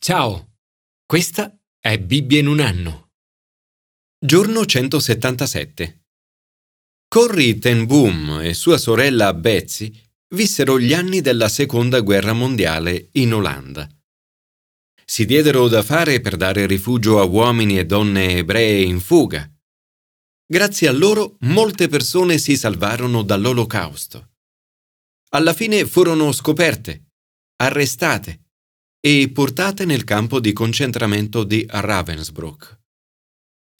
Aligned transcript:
Ciao, 0.00 0.58
questa 1.04 1.60
è 1.76 1.98
Bibbia 1.98 2.38
in 2.38 2.46
un 2.46 2.60
anno. 2.60 3.10
Giorno 4.16 4.64
177. 4.64 6.04
Corrie 7.08 7.58
ten 7.58 7.84
Boom 7.84 8.40
e 8.42 8.54
sua 8.54 8.78
sorella 8.78 9.34
Betsy 9.34 9.92
vissero 10.36 10.78
gli 10.78 10.94
anni 10.94 11.20
della 11.20 11.48
Seconda 11.48 12.00
Guerra 12.00 12.32
Mondiale 12.32 13.08
in 13.14 13.34
Olanda. 13.34 13.88
Si 15.04 15.26
diedero 15.26 15.66
da 15.66 15.82
fare 15.82 16.20
per 16.20 16.36
dare 16.36 16.66
rifugio 16.66 17.18
a 17.18 17.24
uomini 17.24 17.76
e 17.76 17.84
donne 17.84 18.36
ebree 18.36 18.82
in 18.82 19.00
fuga. 19.00 19.52
Grazie 20.46 20.88
a 20.88 20.92
loro 20.92 21.36
molte 21.40 21.88
persone 21.88 22.38
si 22.38 22.56
salvarono 22.56 23.22
dall'Olocausto. 23.22 24.36
Alla 25.30 25.52
fine 25.52 25.84
furono 25.86 26.30
scoperte, 26.30 27.08
arrestate 27.56 28.46
e 29.00 29.30
portate 29.32 29.84
nel 29.84 30.04
campo 30.04 30.40
di 30.40 30.52
concentramento 30.52 31.44
di 31.44 31.64
Ravensbrück. 31.68 32.78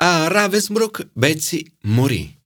A 0.00 0.28
Ravensbrück 0.28 1.10
Betsy 1.12 1.64
morì. 1.82 2.36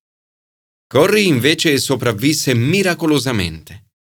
Corrie 0.87 1.27
invece 1.27 1.79
sopravvisse 1.79 2.55
miracolosamente. 2.55 3.91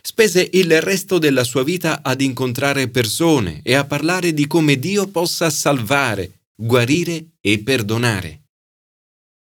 Spese 0.00 0.48
il 0.52 0.80
resto 0.80 1.18
della 1.18 1.44
sua 1.44 1.64
vita 1.64 2.02
ad 2.02 2.20
incontrare 2.20 2.88
persone 2.88 3.60
e 3.62 3.74
a 3.74 3.84
parlare 3.84 4.32
di 4.32 4.46
come 4.46 4.78
Dio 4.78 5.08
possa 5.08 5.50
salvare, 5.50 6.44
guarire 6.54 7.32
e 7.40 7.58
perdonare. 7.60 8.44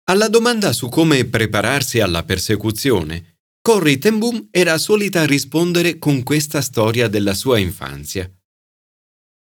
Alla 0.04 0.28
domanda 0.28 0.72
su 0.72 0.88
come 0.88 1.24
prepararsi 1.24 2.00
alla 2.00 2.22
persecuzione, 2.24 3.33
Corrie 3.66 3.96
ten 3.96 4.18
Boom 4.18 4.48
era 4.50 4.76
solita 4.76 5.24
rispondere 5.24 5.96
con 5.96 6.22
questa 6.22 6.60
storia 6.60 7.08
della 7.08 7.32
sua 7.32 7.58
infanzia. 7.58 8.30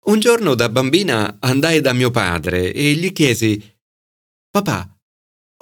Un 0.05 0.21
giorno 0.21 0.55
da 0.55 0.69
bambina 0.69 1.39
andai 1.41 1.81
da 1.81 1.91
mio 1.91 2.09
padre 2.09 2.71
e 2.73 2.93
gli 2.93 3.11
chiesi 3.11 3.61
Papà, 4.49 4.97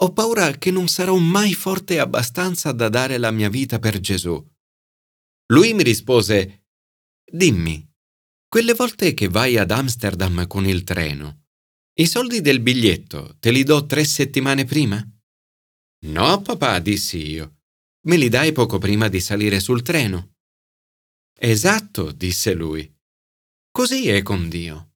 ho 0.02 0.14
paura 0.14 0.52
che 0.59 0.70
non 0.70 0.88
sarò 0.88 1.17
mai 1.17 1.55
forte 1.55 2.00
abbastanza 2.00 2.72
da 2.72 2.88
dare 2.88 3.17
la 3.17 3.31
mia 3.31 3.50
vita 3.50 3.80
per 3.80 4.00
Gesù. 4.00 4.38
Lui 5.48 5.73
mi 5.73 5.81
rispose 5.81 6.67
Dimmi, 7.25 7.83
quelle 8.48 8.75
volte 8.75 9.16
che 9.16 9.27
vai 9.27 9.58
ad 9.58 9.72
Amsterdam 9.72 10.45
con 10.45 10.67
il 10.67 10.83
treno, 10.83 11.45
i 11.95 12.05
soldi 12.05 12.42
del 12.42 12.59
biglietto 12.59 13.38
te 13.39 13.50
li 13.50 13.64
do 13.64 13.88
tre 13.88 14.03
settimane 14.03 14.66
prima? 14.66 15.03
No, 16.05 16.42
papà, 16.44 16.77
dissi 16.77 17.27
io. 17.31 17.55
Me 18.06 18.17
li 18.17 18.30
dai 18.30 18.52
poco 18.52 18.78
prima 18.78 19.08
di 19.08 19.20
salire 19.20 19.59
sul 19.59 19.81
treno. 19.81 20.36
Esatto, 21.38 22.11
disse 22.11 22.53
lui. 22.53 22.92
Così 23.72 24.08
è 24.09 24.22
con 24.22 24.48
Dio. 24.48 24.94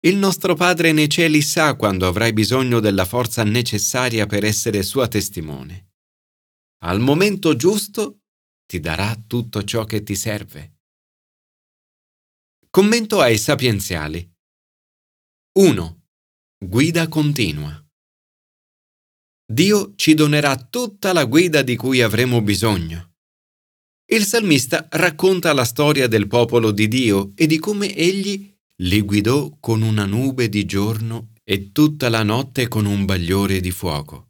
Il 0.00 0.16
nostro 0.16 0.54
Padre 0.54 0.92
nei 0.92 1.08
cieli 1.08 1.42
sa 1.42 1.76
quando 1.76 2.06
avrai 2.06 2.32
bisogno 2.32 2.80
della 2.80 3.04
forza 3.04 3.44
necessaria 3.44 4.26
per 4.26 4.44
essere 4.44 4.82
sua 4.82 5.08
testimone. 5.08 5.92
Al 6.84 7.00
momento 7.00 7.54
giusto 7.54 8.20
ti 8.66 8.80
darà 8.80 9.14
tutto 9.26 9.62
ciò 9.64 9.84
che 9.84 10.02
ti 10.02 10.16
serve. 10.16 10.78
Commento 12.70 13.20
ai 13.20 13.36
sapienziali. 13.36 14.28
1. 15.58 16.02
Guida 16.64 17.08
continua. 17.08 17.89
Dio 19.50 19.94
ci 19.96 20.14
donerà 20.14 20.56
tutta 20.56 21.12
la 21.12 21.24
guida 21.24 21.62
di 21.62 21.74
cui 21.74 22.02
avremo 22.02 22.40
bisogno. 22.40 23.14
Il 24.06 24.24
salmista 24.24 24.86
racconta 24.90 25.52
la 25.52 25.64
storia 25.64 26.06
del 26.06 26.28
popolo 26.28 26.70
di 26.70 26.86
Dio 26.86 27.32
e 27.34 27.48
di 27.48 27.58
come 27.58 27.92
egli 27.92 28.48
li 28.82 29.00
guidò 29.00 29.56
con 29.58 29.82
una 29.82 30.04
nube 30.06 30.48
di 30.48 30.64
giorno 30.66 31.32
e 31.42 31.72
tutta 31.72 32.08
la 32.08 32.22
notte 32.22 32.68
con 32.68 32.86
un 32.86 33.04
bagliore 33.04 33.58
di 33.58 33.72
fuoco. 33.72 34.28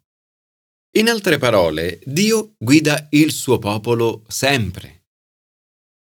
In 0.97 1.07
altre 1.07 1.37
parole, 1.37 1.99
Dio 2.03 2.55
guida 2.57 3.07
il 3.11 3.31
suo 3.31 3.59
popolo 3.59 4.23
sempre. 4.27 5.03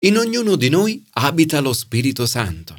In 0.05 0.17
ognuno 0.17 0.55
di 0.55 0.69
noi 0.69 1.05
abita 1.15 1.59
lo 1.59 1.73
Spirito 1.73 2.25
Santo. 2.25 2.77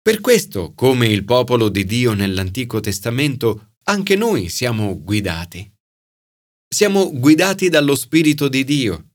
Per 0.00 0.20
questo, 0.20 0.74
come 0.74 1.08
il 1.08 1.24
popolo 1.24 1.68
di 1.68 1.84
Dio 1.84 2.12
nell'Antico 2.12 2.78
Testamento 2.78 3.67
anche 3.88 4.16
noi 4.16 4.50
siamo 4.50 5.00
guidati. 5.00 5.70
Siamo 6.68 7.10
guidati 7.10 7.70
dallo 7.70 7.94
Spirito 7.94 8.48
di 8.48 8.62
Dio. 8.62 9.12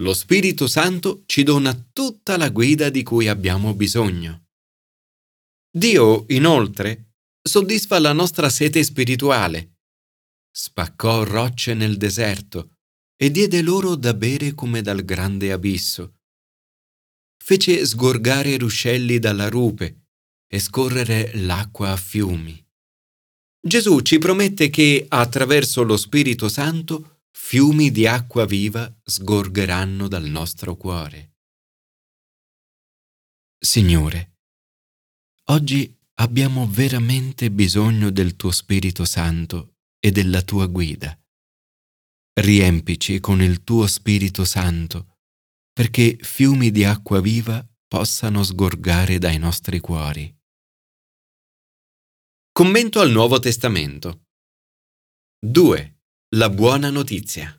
Lo 0.00 0.12
Spirito 0.12 0.66
Santo 0.66 1.22
ci 1.24 1.42
dona 1.42 1.74
tutta 1.74 2.36
la 2.36 2.50
guida 2.50 2.90
di 2.90 3.02
cui 3.02 3.26
abbiamo 3.26 3.74
bisogno. 3.74 4.48
Dio, 5.70 6.26
inoltre, 6.28 7.14
soddisfa 7.42 7.98
la 7.98 8.12
nostra 8.12 8.50
sete 8.50 8.84
spirituale. 8.84 9.78
Spaccò 10.50 11.24
rocce 11.24 11.72
nel 11.72 11.96
deserto 11.96 12.76
e 13.16 13.30
diede 13.30 13.62
loro 13.62 13.94
da 13.94 14.12
bere 14.12 14.52
come 14.52 14.82
dal 14.82 15.02
grande 15.04 15.52
abisso. 15.52 16.18
Fece 17.42 17.86
sgorgare 17.86 18.58
ruscelli 18.58 19.18
dalla 19.18 19.48
rupe 19.48 20.08
e 20.46 20.58
scorrere 20.58 21.34
l'acqua 21.36 21.92
a 21.92 21.96
fiumi. 21.96 22.62
Gesù 23.62 24.00
ci 24.00 24.16
promette 24.16 24.70
che 24.70 25.04
attraverso 25.06 25.82
lo 25.82 25.98
Spirito 25.98 26.48
Santo 26.48 27.24
fiumi 27.30 27.90
di 27.90 28.06
acqua 28.06 28.46
viva 28.46 28.90
sgorgeranno 29.04 30.08
dal 30.08 30.24
nostro 30.24 30.76
cuore. 30.76 31.34
Signore, 33.58 34.38
oggi 35.50 35.94
abbiamo 36.14 36.66
veramente 36.66 37.50
bisogno 37.50 38.10
del 38.10 38.34
tuo 38.36 38.50
Spirito 38.50 39.04
Santo 39.04 39.74
e 39.98 40.10
della 40.10 40.40
tua 40.40 40.66
guida. 40.66 41.14
Riempici 42.40 43.20
con 43.20 43.42
il 43.42 43.62
tuo 43.62 43.86
Spirito 43.86 44.46
Santo 44.46 45.18
perché 45.70 46.16
fiumi 46.18 46.70
di 46.70 46.84
acqua 46.84 47.20
viva 47.20 47.66
possano 47.86 48.42
sgorgare 48.42 49.18
dai 49.18 49.38
nostri 49.38 49.80
cuori. 49.80 50.39
Commento 52.60 53.00
al 53.00 53.10
Nuovo 53.10 53.38
Testamento. 53.38 54.26
2. 55.42 56.00
La 56.36 56.50
buona 56.50 56.90
notizia. 56.90 57.58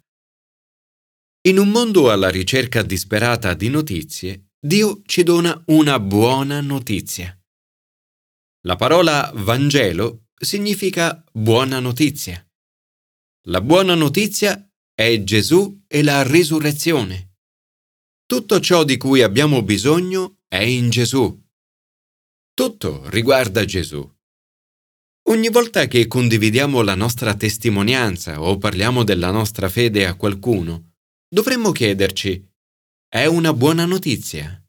In 1.47 1.57
un 1.57 1.69
mondo 1.69 2.12
alla 2.12 2.29
ricerca 2.29 2.84
disperata 2.84 3.56
di 3.56 3.69
notizie, 3.69 4.51
Dio 4.59 5.01
ci 5.07 5.23
dona 5.23 5.59
una 5.69 6.00
buona 6.00 6.61
notizia. 6.61 7.35
La 8.67 8.75
parola 8.75 9.31
Vangelo 9.34 10.28
significa 10.40 11.25
buona 11.31 11.79
notizia. 11.79 12.47
La 13.47 13.61
buona 13.61 13.95
notizia 13.95 14.72
è 14.94 15.23
Gesù 15.23 15.84
e 15.88 16.03
la 16.03 16.22
risurrezione. 16.22 17.38
Tutto 18.28 18.59
ciò 18.59 18.84
di 18.84 18.97
cui 18.97 19.23
abbiamo 19.23 19.63
bisogno 19.63 20.44
è 20.47 20.61
in 20.61 20.91
Gesù. 20.91 21.44
Tutto 22.53 23.09
riguarda 23.09 23.66
Gesù. 23.66 24.07
Ogni 25.31 25.47
volta 25.47 25.87
che 25.87 26.07
condividiamo 26.07 26.81
la 26.81 26.93
nostra 26.93 27.33
testimonianza 27.35 28.41
o 28.41 28.57
parliamo 28.57 29.05
della 29.05 29.31
nostra 29.31 29.69
fede 29.69 30.05
a 30.05 30.15
qualcuno, 30.15 30.95
dovremmo 31.33 31.71
chiederci, 31.71 32.45
è 33.07 33.27
una 33.27 33.53
buona 33.53 33.85
notizia? 33.85 34.61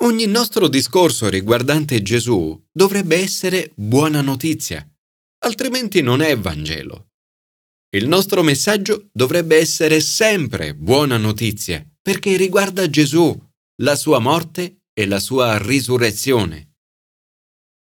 Ogni 0.00 0.26
nostro 0.26 0.66
discorso 0.66 1.28
riguardante 1.28 2.02
Gesù 2.02 2.60
dovrebbe 2.72 3.18
essere 3.18 3.70
buona 3.76 4.20
notizia, 4.20 4.84
altrimenti 5.44 6.00
non 6.02 6.22
è 6.22 6.36
Vangelo. 6.36 7.10
Il 7.90 8.08
nostro 8.08 8.42
messaggio 8.42 9.10
dovrebbe 9.12 9.58
essere 9.58 10.00
sempre 10.00 10.74
buona 10.74 11.18
notizia, 11.18 11.88
perché 12.02 12.36
riguarda 12.36 12.90
Gesù, 12.90 13.32
la 13.82 13.94
sua 13.94 14.18
morte 14.18 14.80
e 14.92 15.06
la 15.06 15.20
sua 15.20 15.56
risurrezione. 15.58 16.75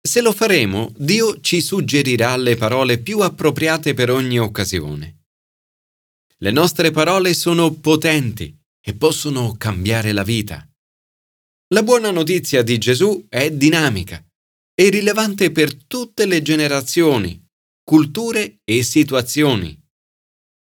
Se 0.00 0.20
lo 0.20 0.32
faremo, 0.32 0.92
Dio 0.96 1.40
ci 1.40 1.60
suggerirà 1.60 2.36
le 2.36 2.56
parole 2.56 2.98
più 2.98 3.20
appropriate 3.20 3.94
per 3.94 4.10
ogni 4.10 4.38
occasione. 4.38 5.24
Le 6.38 6.50
nostre 6.50 6.90
parole 6.90 7.34
sono 7.34 7.72
potenti 7.72 8.56
e 8.80 8.94
possono 8.94 9.56
cambiare 9.56 10.12
la 10.12 10.22
vita. 10.22 10.66
La 11.74 11.82
buona 11.82 12.10
notizia 12.10 12.62
di 12.62 12.78
Gesù 12.78 13.26
è 13.28 13.50
dinamica 13.50 14.24
e 14.74 14.88
rilevante 14.88 15.50
per 15.50 15.74
tutte 15.74 16.24
le 16.24 16.40
generazioni, 16.40 17.44
culture 17.82 18.60
e 18.64 18.82
situazioni. 18.84 19.76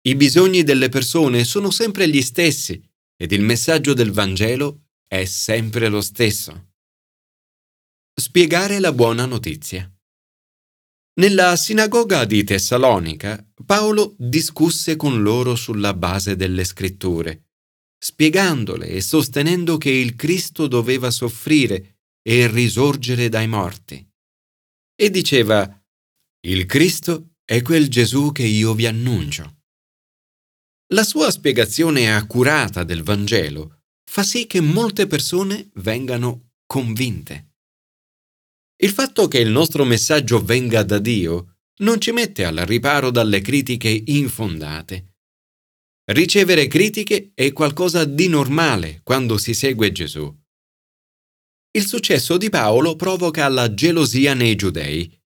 I 0.04 0.16
bisogni 0.16 0.64
delle 0.64 0.88
persone 0.88 1.44
sono 1.44 1.70
sempre 1.70 2.08
gli 2.08 2.20
stessi 2.20 2.82
ed 3.16 3.30
il 3.30 3.42
messaggio 3.42 3.94
del 3.94 4.10
Vangelo 4.10 4.88
è 5.06 5.24
sempre 5.24 5.88
lo 5.88 6.00
stesso. 6.00 6.71
Spiegare 8.14 8.78
la 8.78 8.92
buona 8.92 9.24
notizia. 9.24 9.90
Nella 11.14 11.56
sinagoga 11.56 12.26
di 12.26 12.44
Tessalonica, 12.44 13.42
Paolo 13.64 14.14
discusse 14.18 14.96
con 14.96 15.22
loro 15.22 15.54
sulla 15.54 15.94
base 15.94 16.36
delle 16.36 16.64
scritture, 16.64 17.52
spiegandole 17.98 18.88
e 18.88 19.00
sostenendo 19.00 19.78
che 19.78 19.90
il 19.90 20.14
Cristo 20.14 20.66
doveva 20.66 21.10
soffrire 21.10 22.00
e 22.20 22.48
risorgere 22.48 23.30
dai 23.30 23.48
morti. 23.48 24.06
E 24.94 25.10
diceva, 25.10 25.82
il 26.46 26.66
Cristo 26.66 27.36
è 27.46 27.62
quel 27.62 27.88
Gesù 27.88 28.30
che 28.30 28.44
io 28.44 28.74
vi 28.74 28.84
annuncio. 28.84 29.60
La 30.92 31.02
sua 31.02 31.30
spiegazione 31.30 32.14
accurata 32.14 32.84
del 32.84 33.02
Vangelo 33.02 33.84
fa 34.04 34.22
sì 34.22 34.46
che 34.46 34.60
molte 34.60 35.06
persone 35.06 35.70
vengano 35.76 36.50
convinte. 36.66 37.51
Il 38.82 38.90
fatto 38.90 39.28
che 39.28 39.38
il 39.38 39.50
nostro 39.50 39.84
messaggio 39.84 40.42
venga 40.42 40.82
da 40.82 40.98
Dio 40.98 41.56
non 41.78 42.00
ci 42.00 42.12
mette 42.12 42.44
al 42.44 42.56
riparo 42.56 43.10
dalle 43.10 43.40
critiche 43.40 44.02
infondate. 44.06 45.14
Ricevere 46.04 46.66
critiche 46.66 47.30
è 47.34 47.52
qualcosa 47.52 48.04
di 48.04 48.28
normale 48.28 49.00
quando 49.04 49.38
si 49.38 49.54
segue 49.54 49.92
Gesù. 49.92 50.34
Il 51.74 51.86
successo 51.86 52.36
di 52.36 52.50
Paolo 52.50 52.96
provoca 52.96 53.48
la 53.48 53.72
gelosia 53.72 54.34
nei 54.34 54.56
giudei 54.56 55.20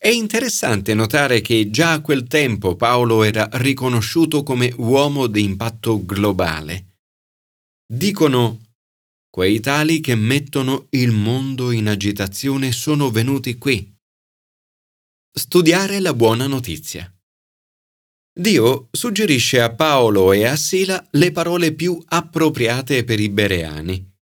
è 0.00 0.06
interessante 0.06 0.94
notare 0.94 1.40
che 1.40 1.70
già 1.70 1.90
a 1.90 2.00
quel 2.00 2.28
tempo 2.28 2.76
Paolo 2.76 3.24
era 3.24 3.48
riconosciuto 3.54 4.44
come 4.44 4.72
uomo 4.76 5.26
di 5.26 5.42
impatto 5.42 6.04
globale. 6.04 6.98
Dicono 7.84 8.60
quei 9.30 9.60
tali 9.60 10.00
che 10.00 10.14
mettono 10.14 10.86
il 10.90 11.10
mondo 11.12 11.70
in 11.70 11.88
agitazione 11.88 12.72
sono 12.72 13.10
venuti 13.10 13.58
qui. 13.58 13.94
Studiare 15.30 16.00
la 16.00 16.14
buona 16.14 16.46
notizia. 16.46 17.12
Dio 18.38 18.88
suggerisce 18.92 19.60
a 19.60 19.74
Paolo 19.74 20.32
e 20.32 20.44
a 20.44 20.56
Sila 20.56 21.06
le 21.12 21.32
parole 21.32 21.72
più 21.74 22.00
appropriate 22.06 23.04
per 23.04 23.20
i 23.20 23.28
bereani. 23.28 24.16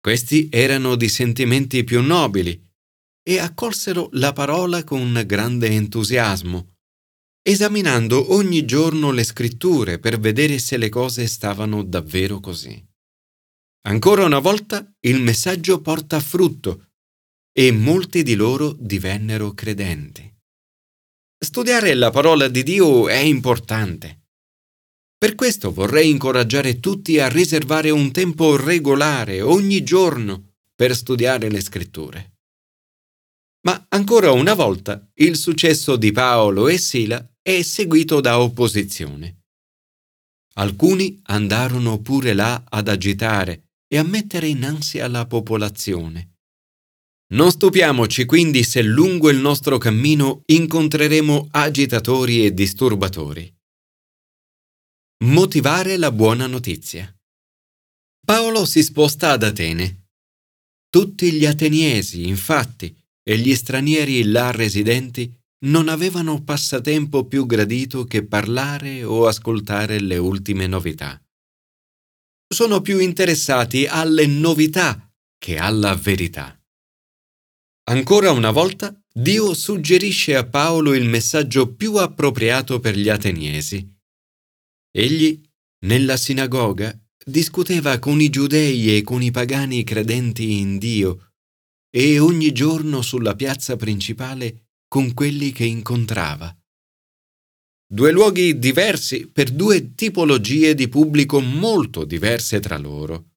Questi 0.00 0.48
erano 0.50 0.94
di 0.96 1.08
sentimenti 1.08 1.82
più 1.82 2.00
nobili 2.00 2.60
e 3.22 3.38
accolsero 3.38 4.08
la 4.12 4.32
parola 4.32 4.84
con 4.84 5.22
grande 5.26 5.68
entusiasmo, 5.68 6.76
esaminando 7.42 8.32
ogni 8.34 8.64
giorno 8.64 9.10
le 9.10 9.24
scritture 9.24 9.98
per 9.98 10.20
vedere 10.20 10.58
se 10.58 10.76
le 10.76 10.88
cose 10.88 11.26
stavano 11.26 11.82
davvero 11.82 12.38
così. 12.38 12.93
Ancora 13.86 14.24
una 14.24 14.38
volta 14.38 14.90
il 15.00 15.20
messaggio 15.20 15.82
porta 15.82 16.18
frutto 16.18 16.92
e 17.52 17.70
molti 17.70 18.22
di 18.22 18.34
loro 18.34 18.74
divennero 18.78 19.52
credenti. 19.52 20.32
Studiare 21.38 21.92
la 21.92 22.10
parola 22.10 22.48
di 22.48 22.62
Dio 22.62 23.08
è 23.08 23.18
importante. 23.18 24.22
Per 25.18 25.34
questo 25.34 25.70
vorrei 25.70 26.08
incoraggiare 26.08 26.80
tutti 26.80 27.20
a 27.20 27.28
riservare 27.28 27.90
un 27.90 28.10
tempo 28.10 28.56
regolare 28.56 29.42
ogni 29.42 29.82
giorno 29.82 30.54
per 30.74 30.96
studiare 30.96 31.50
le 31.50 31.60
scritture. 31.60 32.38
Ma 33.66 33.84
ancora 33.90 34.32
una 34.32 34.54
volta 34.54 35.06
il 35.16 35.36
successo 35.36 35.96
di 35.96 36.10
Paolo 36.10 36.68
e 36.68 36.78
Sila 36.78 37.22
è 37.42 37.60
seguito 37.60 38.22
da 38.22 38.40
opposizione. 38.40 39.42
Alcuni 40.54 41.20
andarono 41.24 42.00
pure 42.00 42.32
là 42.32 42.64
ad 42.66 42.88
agitare 42.88 43.63
e 43.94 43.98
a 43.98 44.02
mettere 44.02 44.48
in 44.48 44.64
ansia 44.64 45.06
la 45.06 45.24
popolazione. 45.24 46.38
Non 47.34 47.52
stupiamoci 47.52 48.24
quindi 48.24 48.64
se 48.64 48.82
lungo 48.82 49.30
il 49.30 49.36
nostro 49.36 49.78
cammino 49.78 50.42
incontreremo 50.46 51.46
agitatori 51.52 52.44
e 52.44 52.52
disturbatori. 52.52 53.56
Motivare 55.26 55.96
la 55.96 56.10
buona 56.10 56.48
notizia. 56.48 57.08
Paolo 58.26 58.64
si 58.64 58.82
sposta 58.82 59.30
ad 59.30 59.44
Atene. 59.44 60.08
Tutti 60.90 61.30
gli 61.30 61.46
ateniesi, 61.46 62.26
infatti, 62.26 62.92
e 63.22 63.38
gli 63.38 63.54
stranieri 63.54 64.24
là 64.24 64.50
residenti 64.50 65.32
non 65.66 65.88
avevano 65.88 66.42
passatempo 66.42 67.26
più 67.26 67.46
gradito 67.46 68.04
che 68.06 68.26
parlare 68.26 69.04
o 69.04 69.28
ascoltare 69.28 70.00
le 70.00 70.16
ultime 70.16 70.66
novità. 70.66 71.23
Sono 72.54 72.80
più 72.80 73.00
interessati 73.00 73.84
alle 73.84 74.28
novità 74.28 75.12
che 75.38 75.58
alla 75.58 75.96
verità. 75.96 76.56
Ancora 77.90 78.30
una 78.30 78.52
volta, 78.52 78.96
Dio 79.12 79.52
suggerisce 79.54 80.36
a 80.36 80.46
Paolo 80.46 80.94
il 80.94 81.08
messaggio 81.08 81.74
più 81.74 81.96
appropriato 81.96 82.78
per 82.78 82.96
gli 82.96 83.08
ateniesi. 83.08 83.84
Egli, 84.96 85.40
nella 85.86 86.16
sinagoga, 86.16 86.96
discuteva 87.26 87.98
con 87.98 88.20
i 88.20 88.30
giudei 88.30 88.96
e 88.96 89.02
con 89.02 89.20
i 89.20 89.32
pagani 89.32 89.82
credenti 89.82 90.52
in 90.60 90.78
Dio 90.78 91.32
e 91.90 92.20
ogni 92.20 92.52
giorno 92.52 93.02
sulla 93.02 93.34
piazza 93.34 93.74
principale 93.74 94.68
con 94.86 95.12
quelli 95.12 95.50
che 95.50 95.64
incontrava. 95.64 96.56
Due 97.94 98.10
luoghi 98.10 98.58
diversi 98.58 99.28
per 99.28 99.52
due 99.52 99.94
tipologie 99.94 100.74
di 100.74 100.88
pubblico 100.88 101.38
molto 101.38 102.04
diverse 102.04 102.58
tra 102.58 102.76
loro. 102.76 103.34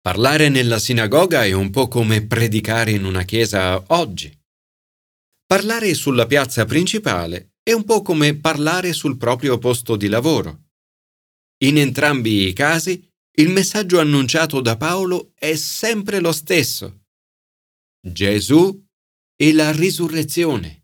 Parlare 0.00 0.48
nella 0.48 0.78
sinagoga 0.78 1.44
è 1.44 1.52
un 1.52 1.68
po' 1.68 1.86
come 1.86 2.26
predicare 2.26 2.92
in 2.92 3.04
una 3.04 3.24
chiesa 3.24 3.84
oggi. 3.88 4.34
Parlare 5.44 5.92
sulla 5.92 6.24
piazza 6.24 6.64
principale 6.64 7.56
è 7.62 7.72
un 7.72 7.84
po' 7.84 8.00
come 8.00 8.34
parlare 8.34 8.94
sul 8.94 9.18
proprio 9.18 9.58
posto 9.58 9.96
di 9.96 10.08
lavoro. 10.08 10.68
In 11.64 11.76
entrambi 11.76 12.46
i 12.48 12.54
casi, 12.54 13.06
il 13.36 13.50
messaggio 13.50 14.00
annunciato 14.00 14.62
da 14.62 14.78
Paolo 14.78 15.32
è 15.34 15.54
sempre 15.54 16.18
lo 16.18 16.32
stesso 16.32 17.02
Gesù 18.00 18.82
e 19.36 19.52
la 19.52 19.70
risurrezione. 19.70 20.83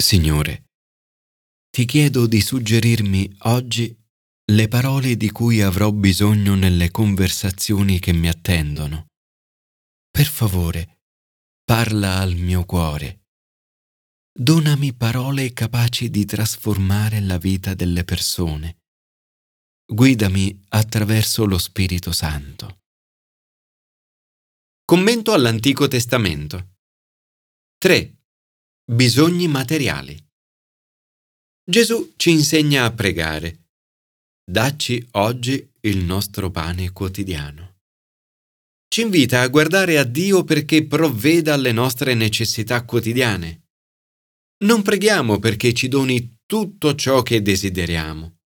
Signore, 0.00 0.68
ti 1.68 1.84
chiedo 1.84 2.28
di 2.28 2.40
suggerirmi 2.40 3.36
oggi 3.40 3.94
le 4.52 4.68
parole 4.68 5.16
di 5.16 5.28
cui 5.32 5.60
avrò 5.60 5.90
bisogno 5.90 6.54
nelle 6.54 6.92
conversazioni 6.92 7.98
che 7.98 8.12
mi 8.12 8.28
attendono. 8.28 9.08
Per 10.08 10.26
favore, 10.26 11.00
parla 11.64 12.20
al 12.20 12.36
mio 12.36 12.64
cuore. 12.64 13.24
Donami 14.32 14.94
parole 14.94 15.52
capaci 15.52 16.10
di 16.10 16.24
trasformare 16.24 17.20
la 17.20 17.36
vita 17.36 17.74
delle 17.74 18.04
persone. 18.04 18.78
Guidami 19.84 20.64
attraverso 20.68 21.44
lo 21.44 21.58
Spirito 21.58 22.12
Santo. 22.12 22.82
Commento 24.84 25.32
all'Antico 25.32 25.88
Testamento. 25.88 26.76
3. 27.78 28.17
Bisogni 28.90 29.48
materiali. 29.48 30.16
Gesù 31.62 32.14
ci 32.16 32.30
insegna 32.30 32.86
a 32.86 32.90
pregare. 32.90 33.66
Dacci 34.50 35.06
oggi 35.10 35.74
il 35.80 35.98
nostro 35.98 36.50
pane 36.50 36.90
quotidiano. 36.92 37.80
Ci 38.88 39.02
invita 39.02 39.42
a 39.42 39.48
guardare 39.48 39.98
a 39.98 40.04
Dio 40.04 40.42
perché 40.42 40.86
provveda 40.86 41.52
alle 41.52 41.72
nostre 41.72 42.14
necessità 42.14 42.82
quotidiane. 42.86 43.66
Non 44.64 44.80
preghiamo 44.80 45.38
perché 45.38 45.74
ci 45.74 45.88
doni 45.88 46.38
tutto 46.46 46.94
ciò 46.94 47.20
che 47.20 47.42
desideriamo, 47.42 48.38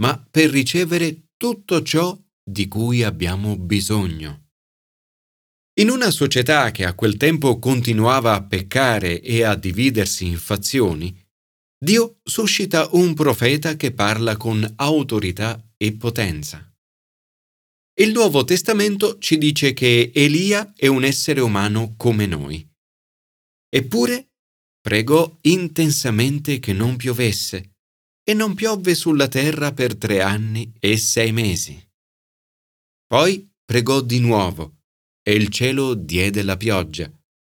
ma 0.00 0.16
per 0.30 0.48
ricevere 0.48 1.26
tutto 1.36 1.82
ciò 1.82 2.18
di 2.42 2.68
cui 2.68 3.02
abbiamo 3.02 3.58
bisogno. 3.58 4.43
In 5.80 5.90
una 5.90 6.10
società 6.10 6.70
che 6.70 6.84
a 6.84 6.94
quel 6.94 7.16
tempo 7.16 7.58
continuava 7.58 8.34
a 8.34 8.44
peccare 8.44 9.20
e 9.20 9.42
a 9.42 9.56
dividersi 9.56 10.24
in 10.26 10.38
fazioni, 10.38 11.12
Dio 11.76 12.20
suscita 12.22 12.88
un 12.92 13.12
profeta 13.14 13.74
che 13.74 13.92
parla 13.92 14.36
con 14.36 14.72
autorità 14.76 15.60
e 15.76 15.92
potenza. 15.94 16.72
Il 17.96 18.12
Nuovo 18.12 18.44
Testamento 18.44 19.18
ci 19.18 19.36
dice 19.36 19.72
che 19.72 20.12
Elia 20.14 20.72
è 20.76 20.86
un 20.86 21.04
essere 21.04 21.40
umano 21.40 21.94
come 21.96 22.26
noi. 22.26 22.66
Eppure 23.68 24.28
pregò 24.80 25.38
intensamente 25.42 26.60
che 26.60 26.72
non 26.72 26.96
piovesse, 26.96 27.74
e 28.22 28.32
non 28.32 28.54
piovve 28.54 28.94
sulla 28.94 29.28
terra 29.28 29.72
per 29.72 29.96
tre 29.96 30.22
anni 30.22 30.72
e 30.78 30.96
sei 30.96 31.32
mesi. 31.32 31.76
Poi 33.06 33.52
pregò 33.64 34.00
di 34.00 34.18
nuovo, 34.20 34.73
e 35.26 35.32
il 35.32 35.48
cielo 35.48 35.94
diede 35.94 36.42
la 36.42 36.56
pioggia, 36.56 37.10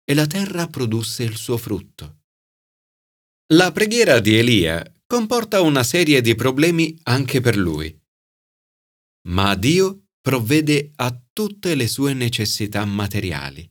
e 0.04 0.14
la 0.14 0.26
terra 0.26 0.68
produsse 0.68 1.24
il 1.24 1.36
suo 1.36 1.58
frutto. 1.58 2.22
La 3.54 3.72
preghiera 3.72 4.20
di 4.20 4.38
Elia 4.38 4.90
comporta 5.06 5.62
una 5.62 5.84
serie 5.84 6.22
di 6.22 6.34
problemi 6.34 6.98
anche 7.04 7.42
per 7.42 7.58
lui. 7.58 7.96
Ma 9.28 9.56
Dio 9.56 10.08
provvede 10.22 10.92
a 10.96 11.22
tutte 11.34 11.76
le 11.76 11.88
sue 11.88 12.14
necessità 12.14 12.84
materiali. 12.86 13.70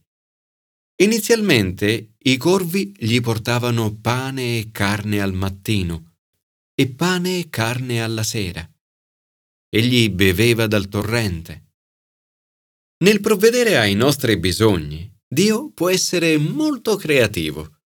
Inizialmente 1.02 2.14
i 2.18 2.36
corvi 2.36 2.94
gli 2.96 3.20
portavano 3.20 3.94
pane 3.96 4.58
e 4.58 4.70
carne 4.70 5.20
al 5.20 5.32
mattino 5.34 6.16
e 6.74 6.88
pane 6.88 7.38
e 7.38 7.48
carne 7.48 8.02
alla 8.02 8.22
sera. 8.22 8.66
egli 9.68 10.08
beveva 10.10 10.66
dal 10.66 10.88
torrente. 10.88 11.65
Nel 12.98 13.20
provvedere 13.20 13.76
ai 13.76 13.94
nostri 13.94 14.38
bisogni, 14.38 15.12
Dio 15.28 15.70
può 15.70 15.90
essere 15.90 16.38
molto 16.38 16.96
creativo. 16.96 17.82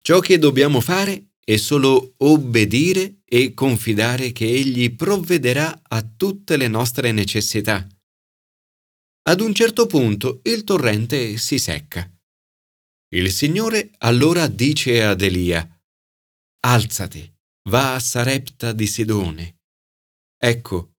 Ciò 0.00 0.18
che 0.18 0.38
dobbiamo 0.38 0.80
fare 0.80 1.34
è 1.38 1.56
solo 1.56 2.14
obbedire 2.16 3.20
e 3.24 3.54
confidare 3.54 4.32
che 4.32 4.46
Egli 4.46 4.96
provvederà 4.96 5.82
a 5.82 6.02
tutte 6.02 6.56
le 6.56 6.66
nostre 6.66 7.12
necessità. 7.12 7.86
Ad 9.26 9.40
un 9.40 9.54
certo 9.54 9.86
punto 9.86 10.40
il 10.42 10.64
torrente 10.64 11.36
si 11.36 11.58
secca. 11.58 12.10
Il 13.14 13.30
Signore 13.30 13.90
allora 13.98 14.48
dice 14.48 15.04
ad 15.04 15.22
Elia, 15.22 15.64
Alzati, 16.66 17.32
va 17.68 17.94
a 17.94 18.00
Sarepta 18.00 18.72
di 18.72 18.86
Sidone. 18.88 19.60
Ecco, 20.36 20.94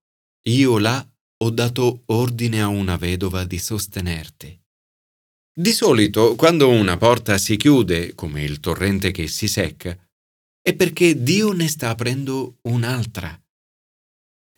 io 0.47 0.77
là 0.77 1.05
ho 1.45 1.51
dato 1.51 2.01
ordine 2.07 2.59
a 2.59 2.67
una 2.67 2.97
vedova 2.97 3.43
di 3.43 3.59
sostenerti. 3.59 4.59
Di 5.57 5.71
solito, 5.71 6.35
quando 6.35 6.69
una 6.69 6.97
porta 6.97 7.37
si 7.37 7.55
chiude, 7.55 8.15
come 8.15 8.43
il 8.43 8.59
torrente 8.59 9.11
che 9.11 9.27
si 9.27 9.47
secca, 9.47 9.95
è 10.59 10.73
perché 10.73 11.21
Dio 11.21 11.51
ne 11.51 11.67
sta 11.67 11.89
aprendo 11.89 12.57
un'altra. 12.63 13.39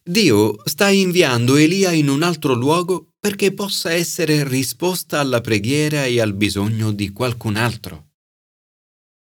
Dio 0.02 0.56
sta 0.64 0.90
inviando 0.90 1.58
Elia 1.58 1.92
in 1.92 2.08
un 2.08 2.24
altro 2.24 2.54
luogo 2.54 3.12
perché 3.20 3.54
possa 3.54 3.92
essere 3.92 4.48
risposta 4.48 5.20
alla 5.20 5.42
preghiera 5.42 6.06
e 6.06 6.22
al 6.22 6.34
bisogno 6.34 6.94
di 6.94 7.10
qualcun 7.10 7.58
altro. 7.58 8.14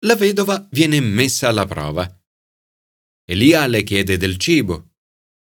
La 0.05 0.15
vedova 0.15 0.67
viene 0.69 0.99
messa 0.99 1.47
alla 1.47 1.65
prova. 1.65 2.07
Elia 3.25 3.65
le 3.65 3.81
chiede 3.81 4.17
del 4.17 4.37
cibo. 4.37 4.86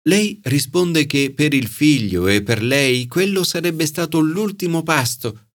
Lei 0.06 0.40
risponde 0.44 1.06
che 1.06 1.34
per 1.34 1.54
il 1.54 1.68
figlio 1.68 2.28
e 2.28 2.44
per 2.44 2.62
lei 2.62 3.08
quello 3.08 3.44
sarebbe 3.44 3.86
stato 3.86 4.20
l'ultimo 4.20 4.84
pasto 4.84 5.52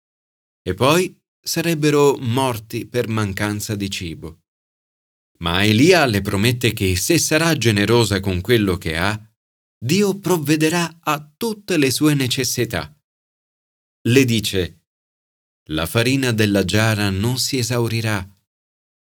e 0.63 0.75
poi 0.75 1.15
sarebbero 1.39 2.17
morti 2.19 2.87
per 2.87 3.09
mancanza 3.09 3.75
di 3.75 3.91
cibo. 3.91 4.41
Ma 5.41 5.65
Elia 5.65 6.07
le 6.07 6.21
promette 6.21 6.73
che 6.73 6.97
se 6.97 7.19
sarà 7.19 7.57
generosa 7.57 8.21
con 8.21 8.41
quello 8.41 8.77
che 8.77 8.97
ha, 8.97 9.23
Dio 9.79 10.19
provvederà 10.19 10.99
a 11.01 11.33
tutte 11.37 11.77
le 11.77 11.91
sue 11.91 12.15
necessità. 12.15 12.93
Le 14.09 14.25
dice, 14.25 14.87
la 15.71 15.87
farina 15.87 16.33
della 16.33 16.65
giara 16.65 17.11
non 17.11 17.39
si 17.39 17.59
esaurirà 17.59 18.27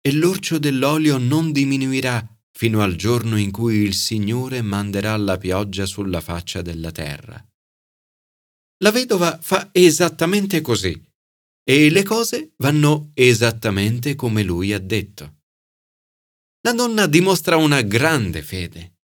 e 0.01 0.13
l'orcio 0.13 0.59
dell'olio 0.59 1.19
non 1.19 1.53
diminuirà 1.53 2.36
fino 2.57 2.81
al 2.81 2.97
giorno 2.97 3.37
in 3.37 3.51
cui 3.51 3.81
il 3.83 3.93
Signore 3.93 4.63
manderà 4.63 5.15
la 5.19 5.37
pioggia 5.37 5.85
sulla 5.85 6.23
faccia 6.23 6.63
della 6.63 6.91
terra. 6.91 7.47
La 8.79 8.91
vedova 8.91 9.39
fa 9.43 9.69
esattamente 9.73 10.63
così 10.63 10.99
e 11.63 11.91
le 11.91 12.03
cose 12.03 12.55
vanno 12.57 13.11
esattamente 13.13 14.15
come 14.15 14.43
lui 14.43 14.73
ha 14.73 14.79
detto. 14.79 15.43
La 16.63 16.73
donna 16.73 17.07
dimostra 17.07 17.57
una 17.57 17.83
grande 17.83 18.41
fede. 18.41 19.01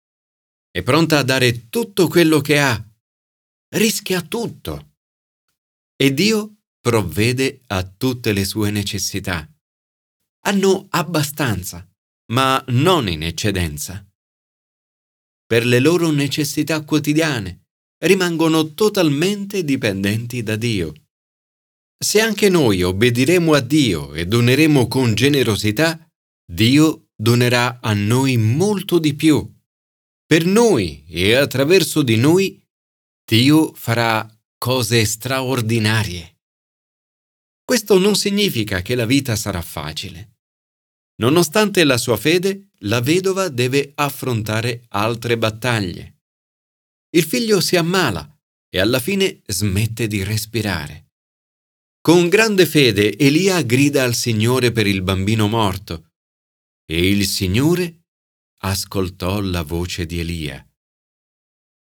È 0.71 0.81
pronta 0.81 1.19
a 1.19 1.23
dare 1.23 1.67
tutto 1.67 2.07
quello 2.07 2.39
che 2.39 2.57
ha. 2.57 2.81
Rischia 3.75 4.21
tutto. 4.21 4.93
E 5.97 6.13
Dio 6.13 6.61
provvede 6.79 7.63
a 7.67 7.83
tutte 7.83 8.31
le 8.31 8.45
sue 8.45 8.71
necessità. 8.71 9.45
Hanno 10.45 10.87
abbastanza, 10.91 11.85
ma 12.31 12.63
non 12.69 13.07
in 13.07 13.23
eccedenza. 13.23 14.05
Per 15.45 15.65
le 15.65 15.79
loro 15.79 16.11
necessità 16.11 16.83
quotidiane 16.83 17.65
rimangono 18.03 18.73
totalmente 18.73 19.63
dipendenti 19.63 20.41
da 20.43 20.55
Dio. 20.55 20.93
Se 21.97 22.19
anche 22.19 22.49
noi 22.49 22.81
obbediremo 22.81 23.53
a 23.53 23.59
Dio 23.59 24.13
e 24.13 24.25
doneremo 24.25 24.87
con 24.87 25.13
generosità, 25.13 26.09
Dio 26.43 27.09
donerà 27.15 27.79
a 27.81 27.93
noi 27.93 28.37
molto 28.37 28.97
di 28.97 29.13
più. 29.13 29.47
Per 30.25 30.45
noi 30.45 31.05
e 31.07 31.35
attraverso 31.35 32.01
di 32.01 32.15
noi 32.15 32.59
Dio 33.23 33.73
farà 33.73 34.27
cose 34.57 35.05
straordinarie. 35.05 36.39
Questo 37.63 37.99
non 37.99 38.15
significa 38.15 38.81
che 38.81 38.95
la 38.95 39.05
vita 39.05 39.35
sarà 39.35 39.61
facile. 39.61 40.30
Nonostante 41.15 41.83
la 41.83 41.97
sua 41.97 42.17
fede, 42.17 42.71
la 42.83 43.01
vedova 43.01 43.49
deve 43.49 43.91
affrontare 43.95 44.85
altre 44.89 45.37
battaglie. 45.37 46.21
Il 47.15 47.23
figlio 47.23 47.59
si 47.59 47.75
ammala 47.75 48.27
e 48.69 48.79
alla 48.79 48.99
fine 48.99 49.41
smette 49.45 50.07
di 50.07 50.23
respirare. 50.23 51.11
Con 52.01 52.29
grande 52.29 52.65
fede 52.65 53.15
Elia 53.17 53.61
grida 53.61 54.03
al 54.03 54.15
Signore 54.15 54.71
per 54.71 54.87
il 54.87 55.03
bambino 55.03 55.47
morto 55.47 56.13
e 56.85 57.09
il 57.09 57.27
Signore 57.27 58.05
ascoltò 58.63 59.39
la 59.39 59.61
voce 59.61 60.05
di 60.05 60.19
Elia. 60.19 60.65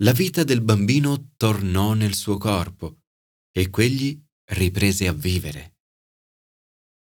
La 0.03 0.13
vita 0.13 0.43
del 0.43 0.62
bambino 0.62 1.34
tornò 1.38 1.93
nel 1.93 2.15
suo 2.15 2.38
corpo 2.38 3.01
e 3.51 3.69
quegli 3.69 4.19
riprese 4.51 5.07
a 5.07 5.13
vivere. 5.13 5.76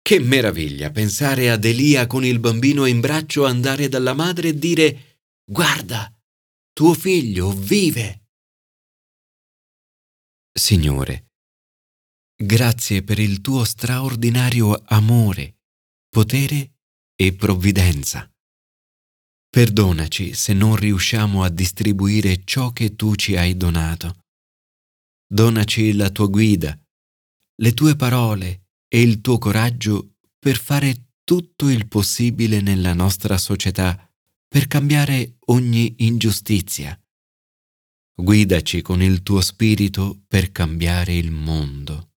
Che 0.08 0.20
meraviglia 0.20 0.92
pensare 0.92 1.50
ad 1.50 1.66
Elia 1.66 2.06
con 2.06 2.24
il 2.24 2.38
bambino 2.38 2.86
in 2.86 3.00
braccio 3.00 3.44
andare 3.44 3.90
dalla 3.90 4.14
madre 4.14 4.50
e 4.50 4.60
dire 4.60 5.22
Guarda, 5.44 6.16
tuo 6.74 6.94
figlio 6.94 7.52
vive. 7.52 8.28
Signore, 10.54 11.32
grazie 12.36 13.02
per 13.02 13.18
il 13.18 13.42
tuo 13.42 13.64
straordinario 13.64 14.80
amore, 14.86 15.62
potere 16.08 16.76
e 17.16 17.34
provvidenza. 17.34 18.32
Perdonaci 19.50 20.36
se 20.36 20.54
non 20.54 20.76
riusciamo 20.76 21.42
a 21.42 21.50
distribuire 21.50 22.44
ciò 22.44 22.72
che 22.74 22.96
tu 22.96 23.16
ci 23.16 23.36
hai 23.38 23.58
donato. 23.58 24.20
Donaci 25.26 25.94
la 25.94 26.12
tua 26.12 26.28
guida, 26.28 26.80
le 27.56 27.74
tue 27.74 27.96
parole 27.96 28.65
e 28.96 29.02
il 29.02 29.20
tuo 29.20 29.38
coraggio 29.38 30.14
per 30.40 30.58
fare 30.58 31.10
tutto 31.26 31.68
il 31.68 31.90
possibile 31.90 32.62
nella 32.62 32.94
nostra 32.94 33.38
società 33.38 34.10
per 34.48 34.68
cambiare 34.68 35.36
ogni 35.48 35.96
ingiustizia. 35.98 36.98
Guidaci 38.16 38.82
con 38.82 39.02
il 39.02 39.22
tuo 39.22 39.42
spirito 39.42 40.24
per 40.30 40.54
cambiare 40.54 41.14
il 41.14 41.30
mondo. 41.30 42.14